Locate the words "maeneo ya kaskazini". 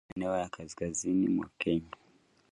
0.09-1.27